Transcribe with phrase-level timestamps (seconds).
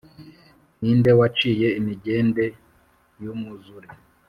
[0.79, 2.45] Ni nde waciye imigende
[3.21, 3.87] y’umwuzure